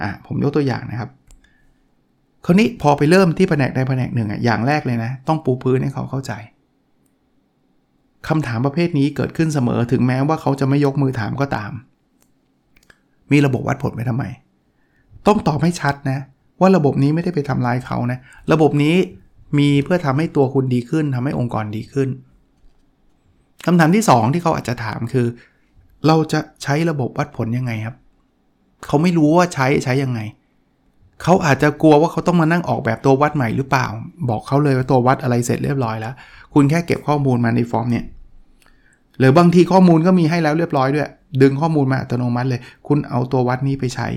[0.00, 1.10] อะ ผมยกตัวอย่างนะครับ
[2.44, 6.32] คราวนี้พอไปเริ่มที่แผนกใดแผนกหนึ่งอะ อย่างแรกเลยนะ ต้องปูพื้นให้เขาเข้าใจ
[8.28, 11.72] คำถามประเภทนี้เกิดขึ้นเสมอ ถึงแม้ว่าเขาจะไม่ยกมือถามก็ตาม
[13.32, 14.24] มีระบบวัดผลไว้ทำไม
[15.26, 16.18] ต้องตอบให้ชัดนะ
[16.60, 18.18] ว่าระบบนี้ไม่ได้ไปทำลายเขานะ
[18.52, 18.94] ระบบนี้
[19.58, 22.08] มีเพื่อทำให้ตัวคุณดีขึ้นทำให้องค์กรดีขึ้น
[23.66, 25.26] คำถามที่ 2 ที่เขาอาจจะถามคือ
[26.06, 27.96] เราจะใช้ระบบวัดผลยังไงครับ
[28.86, 30.20] เขาไม่รู้ว่าใช้ใช้ยังไง
[31.22, 33.86] เขาอาจจะกลัวว่าเขาต้องมานั่งออกแบบตัววัดใหม่หรือเปล่า
[34.28, 36.14] บอกเขาเลยว่าตัววัดอะไรเสร็จเรียบร้อยแล้ว
[36.54, 38.04] คุณแค่เก็บข้อมูลมาในฟอร์มเนี่ย
[39.18, 41.08] หรือบางทีข้อมูลก็มีให้แล้วเรียบร้อยด้วย
[41.42, 44.08] ดึงข้อมูลมาอัตโนมัติเลย คุณเอาตัววัดนี้ไปใช้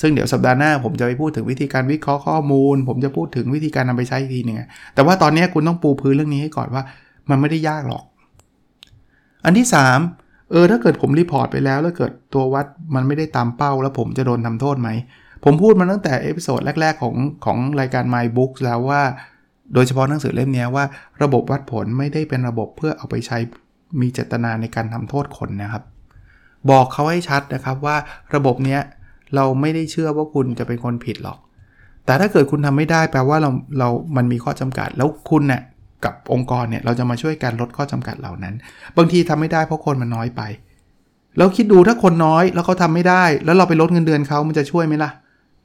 [0.00, 4.56] ซึ่งเดี๋ยวสัปดาห์หน้าผมจะไปพูดถึงวิธีการวิเคราะห์ข้อมูล ผมจะพูดถึงวิธีการนำไปใช้ทีนึง
[4.94, 6.82] แต่ว่าตอนนี้คุณต้องปูพื้นเรื่องนี้ให้ก่อนว่า
[7.30, 8.04] มันไม่ได้ยากหรอก
[9.44, 9.66] อันที่
[10.08, 14.88] 3 เออถ้าเกิดผม report ไปแล้วแล้วเกิดตัววัดมันไม่ได้ตามเป้า แล้วผมจะโดนทำโทษไหม
[15.44, 19.02] ผมพูดมาตั้งแต่ episode แรก ๆ ของของรายการ My Books แล้วว่า
[19.74, 20.84] โดยเฉพาะหนังสือเล่มนี้ว่า
[21.22, 23.38] ระบบวัดผลไม่ได้เป็นระบบเพื่อเอาไปใช้
[24.00, 25.82] มีเจตนาในการทำโทษคนนะครับ
[26.70, 27.96] บอกเขาให้ชัดนะครับว่า
[28.34, 28.80] ระบบเนี้ย
[29.36, 31.38] เราไม่ได้เชื่อว่าคุณจะเป็นคนผิดหรอก
[32.06, 35.62] แต่ถ้าเกิดคุณทำไม่ได้แปลว่าเราเรา มันมีข้อจำกัด แล้วคุณเนะี่ย
[36.04, 38.54] กับองค์กรเนี่ยเราจะมาช่วยกันลดข้อจำกัดเหล่านั้น
[38.96, 40.42] บางทีทำไม่ได้เพราะคนมันน้อยไป
[41.38, 45.10] แล้วคิดดูถ้าคนน้อยแล้วเขาทาไม่ได้ แล้วเราไปลดเงินเดือนเขามันจะช่วยไหมล่ะ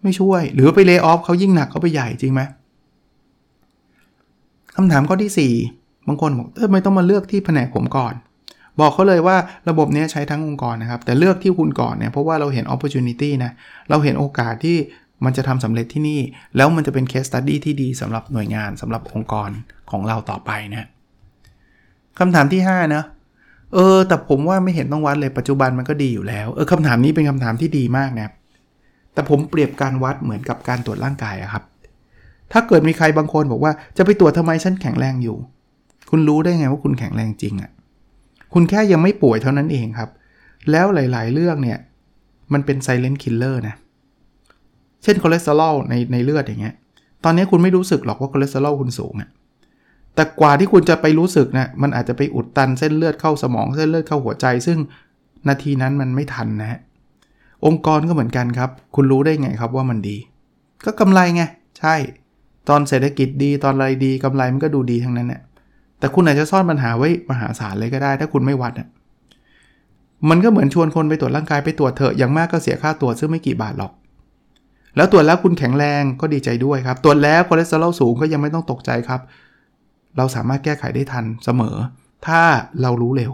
[0.04, 2.42] ไม่ช่วย หรือไปเลิกออฟเขายิ่งหนักเขาไปใหญ่จริงไหม
[4.76, 8.14] คำถามข้อที่ 4 บางคนบอกเออไม่ต้องมาเลือกที่แผนกผมก่อน
[8.80, 9.38] บอกเขาเลยว่า
[9.70, 13.52] ระบบนี้ใช้ทั้งองค์กรนะครับ แต่เลือกที่คุณก่อนเนี่ยเพราะว่าเราเห็น opportunity นะ
[13.90, 14.78] เราเห็นโอกาสที่
[15.26, 16.22] มันจะทำสำเร็จที่นี่
[16.56, 19.50] แล้วมันจะเป็น case study ที่ดีสำหรับหน่วยงานสำหรับองค์กร
[19.92, 20.88] ของเราต่อไปนะ
[22.20, 23.04] คำถามที่5นะ
[23.74, 28.28] เออแต่ผมว่าไม่เห็นต้องวัดเลยปัจจุบันมันก็ดีอยู่แล้วเออคำถามนี้เป็นคำถามที่ดีมากนะ
[29.14, 31.64] แต่ผมเปรียบการวัดเหมือนกับการตรวจร่างกายอะครับ
[32.52, 35.38] ถ้าเกิดมีใครบางคนบอกว่าจะไปตรวจทำไมฉันแข็งแรงอยู่
[36.10, 37.72] คุณรู้ได้ไงว่าคุณแข็งแรงจริงอะ
[38.54, 40.10] คุณแค่ยังไม่ป่วยเท่านั้นเองครับ
[40.72, 41.78] แล้วหลายๆ เรื่องเนี่ย
[42.54, 43.76] มันเป็น silent killer นะ
[45.04, 46.76] เช่นคอเลสเตอรอลในในเลือดอย่างเงี้ย
[47.24, 49.30] ตอนนี้คุณไม่รู้สึกหรอกว่าคอเลสเตอรอลคุณสูงอะ
[50.16, 54.78] แต่กว่าที่คุณจะไปรู้สึกนะ มันอาจจะไปอุดตันเส้นเลือดเข้าสมองเส้นเลือดเข้าหัวใจ ซึ่ง
[55.48, 56.80] นาทีนั้นมันไม่ทันนะฮะ
[57.66, 60.18] องค์กรก็เหมือนกันครับ คุณรู้ได้ไงครับว่ามันดี
[60.86, 61.44] ก็กำไรไง
[61.80, 61.96] ใช่
[62.70, 65.42] ตอนเศรษฐกิจดี ตอนอะไรดีกำไรมันก็ดูดีทั้งนั้นเนี่ย
[66.00, 68.88] แต่คุณอาจจะซ่อนปัญหาไว้มหาศาลเลยก็ได้ ถ้าคุณไม่วัดอะ
[70.30, 73.92] มันก็เหมือนชวนคนไปตรวจร่างกายไปตรวจเถอะอย่างมากก็เสียค่าตรวจซึ่งไม่กี่บาทหรอก
[74.96, 79.22] แล้วตรวจแล้วคุณแข็งแรงก็ดีใจด้วยครับ ตรวจแล้วคอเลสเตอรอลสูงก็ยังไม่ต้องตกใจครับ
[80.18, 81.76] เราสามารถแก้ไขได้ทันเสมอ
[82.28, 82.42] ถ้า
[82.82, 83.32] เรารู้เร็ว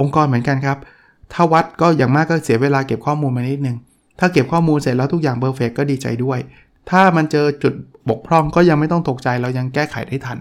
[0.00, 0.78] องค์กรเหมือนกันครับ
[1.32, 3.76] ถ้าวัดก็อย่างมากก็เสียเวลาเก็บข้อมูลมานิดนึง
[4.18, 6.38] ถ้าเก็บข้อมูลเสร็จแล้วทุกอย่างเบอร์เฟกก็ดีใจด้วย
[6.90, 7.74] ถ้ามันเจอจุด
[8.08, 10.38] บกพร่องก็ยังไม่ต้องตกใจเรายังแก้ไขได้ทัน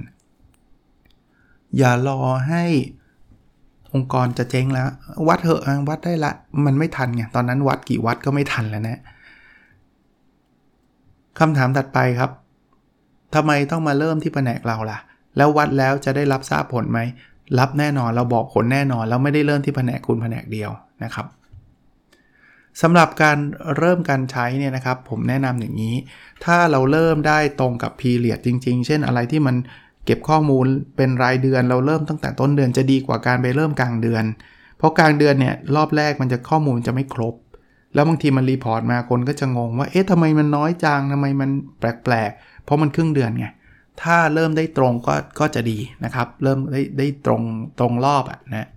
[1.78, 2.64] อย่ารอให้
[3.94, 4.88] องค์กรจะเจ๊งแล้ว
[5.28, 6.32] วัดเถอะวัดได้ละ
[6.66, 9.00] มันไม่ทันไงตอนนั้นวัดกี่วัดก็ไม่ทันแล้วนะ
[11.40, 12.32] คำถามถัดไปครับ
[13.36, 15.00] ทำไมต้องมาเริ่มที่แผนกเราล่ะ
[15.38, 17.00] แล้ววัดแล้วจะได้รับทราบผลไหม
[17.60, 20.72] รับแน่นอนเราบอกผลแน่นอน แล้วไม่ได้เริ่มที่แผนกคุณแผนกเดียว
[21.04, 21.28] นะครับ
[22.82, 23.38] สำหรับการ
[23.78, 25.96] เริ่มการใช้เนี่ยนะครับ ผมแนะนำอย่างนี้
[26.46, 29.56] ถ้าเราเริ่มได้ตรงกับพีเรียดจริง ๆ เช่นอะไรที่มัน
[30.08, 30.66] เก็บข้อมูล
[30.98, 34.24] เป็นรายเดือนเราเริ่มตั้งแต่ต้นเดือนจะดีกว่าการไปเริ่มกลางเดือน
[34.78, 37.36] เพราะกลางเดือนเนี่ยรอบแรกมันจะข้อมูลจะไม่ครบ
[37.94, 43.48] แล้วบางทีมันรีพอร์ตมาคนก็จะงงว่าเอ๊ะทำไมมันน้อยจังทำไมมันแปลกๆ เพราะมันครึ่งเดือนไง
[44.02, 47.42] ถ้าเริ่มได้ตรงก็ก็จะดีนะครับ เริ่มได้ได้ตรง
[47.80, 48.68] ตรงรอบอะนะ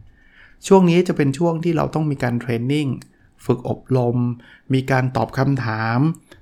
[0.66, 2.86] ช่วงนี้จะเป็นช่วงที่เราต้องมีการ training
[3.46, 4.16] ฝึกอบรม
[4.74, 5.98] มีการตอบคำถาม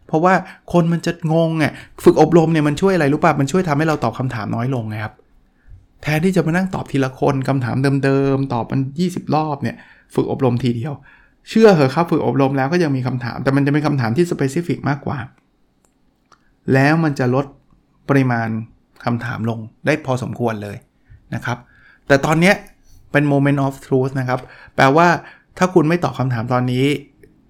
[0.09, 0.35] เพราะว่า
[0.73, 1.73] คนมันจะงงอะ
[2.05, 5.15] ฝึกอบรมเนี่ยมันช่วยอะไรรู้ป่ะมันช่วยทำให้เราตอบคำถามน้อยลงไงครับ
[6.03, 9.77] แทนที่จะมานั่งตอบทีละคนคำถามเดิมๆตอบมัน 20 รอบเนี่ย
[10.15, 10.95] ฝึกอบรมทีเดียว
[11.49, 15.19] เชื่อเหอะครับฝึกอบรมแล้วก็ยังมีคำถาม แต่มันจะเป็นคำถามที่ specific มากกว่า
[16.75, 17.47] แล้วมันจะลด
[18.09, 18.49] ปริมาณ
[19.05, 20.77] คำถามลงได้พอสมควรเลย
[21.35, 21.59] นะครับ
[22.09, 22.53] แต่ตอนนี้
[23.13, 24.41] เป็น moment of truth นะครับ
[24.77, 25.09] แปลว่า
[25.59, 26.85] ถ้าคุณไม่ตอบคำถามตอนนี้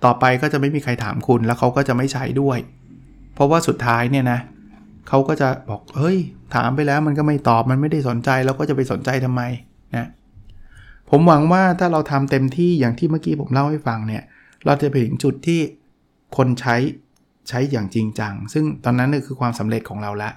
[0.05, 2.59] ต่อไปก็จะไม่มีใครถามคุณแล้วเขาก็จะไม่ใช้ด้วย
[3.35, 4.41] เพราะว่าสุดท้ายเนี่ยนะ
[5.09, 6.19] เขาก็จะบอกเฮ้ย
[6.55, 9.43] ถามไปแล้วมันก็ไม่ตอบมันไม่ได้สนใจแล้วก็จะไปสนใจทำไม
[9.97, 10.09] นะ
[11.11, 14.23] ผมหวังว่าถ้าเราทำเต็มที่อย่างที่เมื่อกี้ผมเล่าให้ฟังเนี่ย
[14.67, 15.61] เราจะไปถึงจุดที่
[16.37, 16.77] คนใช้
[17.49, 20.31] ใช้อย่างจริงจัง ซึ่งตอนนั้นนี่คือความสำเร็จของเราละ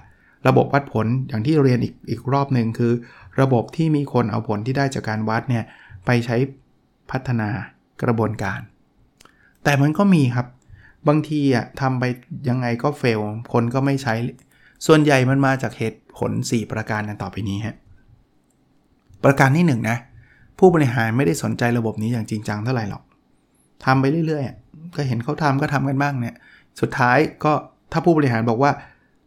[0.48, 2.92] ระบบวัดผลอย่างที่เรียนอีกอีกรอบหนึ่งคือ
[3.40, 5.64] ระบบที่มีคนเอาผลที่ได้จากการวัดเนี่ย
[6.06, 6.36] ไปใช้
[7.10, 7.48] พัฒนา
[8.02, 8.60] กระบวนการ
[9.64, 10.46] แต่มันก็มีครับ
[11.08, 12.04] บางทีอะทำไป
[12.48, 13.20] ยังไงก็เฟล
[13.52, 14.14] คนก็ไม่ใช้
[14.86, 17.76] ส่วนใหญ่มันมาจากเหตุผล 4 ประการดังต่อไปนี้ฮะ
[19.24, 19.98] ประการที่1นนะ
[20.58, 23.02] ผู้บริหารไม่ได้สนใจระบบนี้อย่างจริงจังเท่าไหร่หรอก
[23.84, 26.36] ทำไปเรื่อยๆ ก็เห็นเขาทำก็ทำกันบ้างเนี่ย
[26.80, 27.52] สุดท้ายก็
[27.92, 28.72] ถ้าผู้บริหารบอกว่า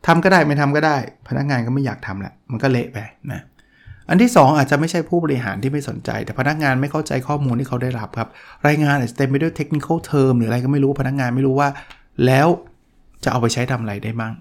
[0.06, 2.98] ทำก็ได้ไม่ทำก็ได้ พนักงานก็ไม่อยากทำแหละ มันก็เละไป
[3.32, 3.42] นะ
[4.10, 8.30] อันที่ 2 อาจจะไม่ใช่ผู้บริหารที่ไม่สนใจ แต่พนักงานไม่เข้าใจข้อมูลที่เขาได้รับครับ
[8.68, 11.70] รายงานอาจจะเต็มไปด้วยเทคนิคเทอมหรืออะไรก็ไม่รู้พนักงานไม่รู้ว่า
[12.26, 12.48] แล้ว
[13.24, 14.34] จะเอาไปใช้ทำอะไรได้บ้าง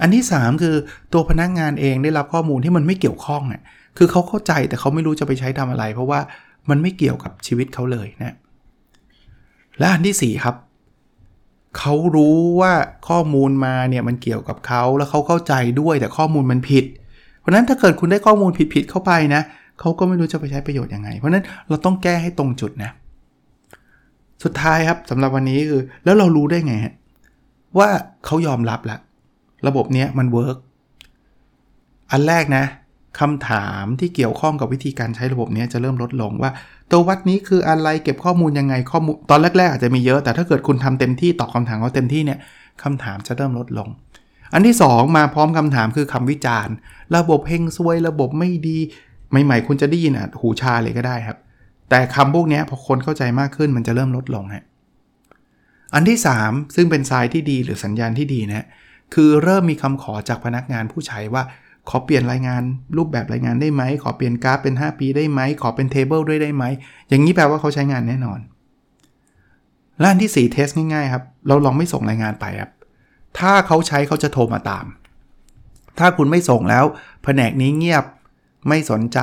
[0.00, 0.76] อันที่ 3 คือ
[1.12, 3.62] ตัวพนักงานเองได้รับข้อมูลที่มันไม่เกี่ยวข้องอะ
[3.98, 6.20] คือเขาเข้าใจแต่เขาไม่รู้จะไปใช้ทำอะไร เพราะว่า
[6.70, 8.34] มันไม่เกี่ยวกับชีวิตเขาเลยนะ
[9.78, 10.56] และอันที่ 4 ครับ
[11.78, 12.72] เขารู้ว่า
[13.08, 16.84] ข้อมูลมาเนี่ยมันเกี่ยวกับเขาแล้วเขาเข้าใจด้วยแต่ข้อมูลมันผิด
[17.48, 19.42] ราะนั้นถ้าเกิดคุณได้ข้อมูลผิดๆเข้าไปนะ
[19.80, 22.90] เขาก็ไม่รู้จะไปใช้ประโยชน์ยังไง เพราะนั้นเราต้องแก้ให้ตรงจุดนะ
[24.44, 26.74] สุดท้ายครับสำหรับวันนี้คือแล้วเรารู้ได้ไง
[27.78, 27.88] ว่า
[28.24, 28.98] เขายอมรับละ
[29.66, 30.56] ระบบเนี้ยมัน work
[32.10, 32.64] อันแรกนะ
[33.20, 36.50] คำถามที่เกี่ยวข้องกับวิธีการใช้ระบบนี้จะเริ่มลดลงว่า
[36.90, 42.38] ตัววัดนี้คืออะไรเก็บข้อมูลยังไงข้อมูลตอนแรกๆอาจจะมีเยอะแต่ถ้าเกิดคุณทำเต็มที่ตอบคำถามเขาเต็มที่เนี่ย
[42.82, 43.88] คำถามจะเริ่มลดลง
[44.52, 46.74] อันที่ 2 มาพร้อมคำถามคือคำวิจารณ์
[47.16, 48.78] ระบบเฮงซวยระบบไม่ดี
[49.44, 51.38] ใหม่ๆ คุณจะได้ยินอะหูชาเลยก็ได้ครับ
[51.90, 54.64] แต่คำพวกนี้พอคนเข้าใจมากขึ้นมันจะเริ่มลดลงฮะ
[55.94, 58.66] อันที่ 3 ซึ่งเป็นทรายที่ดีหรือสัญญาณที่ดีนะ
[59.14, 61.42] คือเริ่มมีคำขอจากพนักงานผู้ใช้ว่า
[61.88, 62.62] ขอเปลี่ยนรายงาน
[62.96, 66.64] รูปแบบรายงานได้ไหม ขอเปลี่ยนกราฟเป็น 5 ปีได้ไหม ขอเป็นเทเบิลด้วยได้ไหม
[67.08, 68.40] อย่างนี้แปลว่าเขาใช้งานแน่นอน
[69.98, 72.70] และอันที่ 4 เทสง่ายๆครับ เราลองไม่ส่งรายงานไปครับ
[73.38, 74.86] ถ้าเขาใช้เขาจะโทรมาตาม
[75.98, 76.84] ถ้าคุณไม่ส่งแล้ว
[77.24, 78.04] แผนกนี้เงียบ
[78.68, 79.18] ไม่สนใจ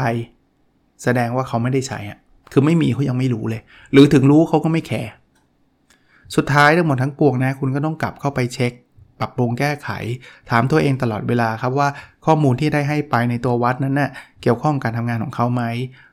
[1.03, 2.17] แสดงว่าเขาไม่ได้ใช้อะ
[2.51, 5.11] คือไม่มีเขายังไม่รู้เลย หรือถึงรู้เขาก็ไม่แคร์
[6.35, 8.71] สุดท้ายทั้งหมดทั้งปวงนะ คุณก็ต้องกลับเข้าไปเช็ค
[9.19, 9.89] ปรับปรุงแก้ไข
[10.49, 11.87] ถามตัวเองตลอดเวลาครับว่า
[12.25, 14.09] ข้อมูลที่ได้ให้ไปในตัววัดนั้นนะ่ะ
[14.41, 15.63] เกี่ยวข้องการทำงานของเขาไหม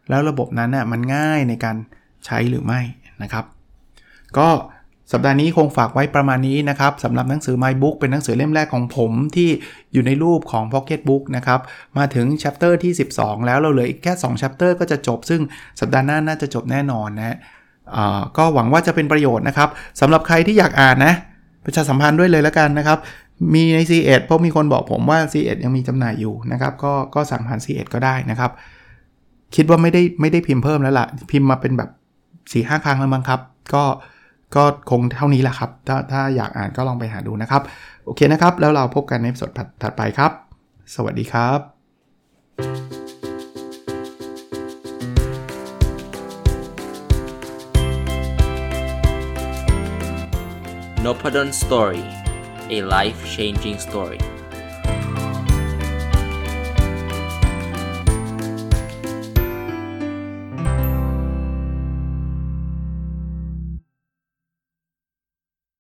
[0.09, 1.77] แล้วระบบนั้นนะ่ะมันง่ายในการ
[2.27, 2.81] ใช้หรือไม่
[3.23, 3.45] นะครับ
[4.39, 4.49] ก็
[5.13, 9.49] สัปดาห์นี้คงฝากไว้ประมาณนี้นะครับสำหรับหนังสือ My Book เป็นหนังสือเล่มแรกของผมที่
[9.93, 11.61] อยู่ในรูปของ Pocket Book นะครับ
[11.99, 15.41] มาถึง chapter ที่ 12 แล้วเราเหลืออีกแค่ 2 chapter ก็จะจบ ซึ่ง
[15.81, 17.37] สัปดาห์หน้าน่าจะจบแน่นอนนะ
[18.37, 19.69] ก็หวังว่าจะเป็นประโยชน์นะครับ
[20.01, 21.15] สำหรับใครที่อยากอ่านนะ
[21.65, 22.99] ประชาสัมพันธ์ด้วยเลยแล้วกันนะครับ
[23.55, 28.51] มีใน C1 เพราะมีคนบอกผมว่า C1 ยังมีจำหน่ายอยู่นะครับก็ก็สั่งผ่าน C1 ก็ได้นะครับ
[29.57, 31.91] คิดว่าไม่ได้ไม่ได้พิมพ์เพิ่มแล้วละ่ะพิมพ์มาเป็นแบบ
[32.53, 33.41] 4-5หครั้งแล้วมั้งครับ
[33.75, 33.85] ก็
[34.57, 37.63] ก็คงเท่านี้แหละครับ ถ้าถ้าอยากอ่านก็ลองไปหาดูนะครับ
[38.05, 39.51] โอเคนะครับ แล้วเราพบกันในสด
[39.83, 40.33] ถัดไปครับ
[40.95, 41.59] สวัสดีครับ
[51.05, 52.05] n o p a d o n Story
[52.77, 54.21] a life changing story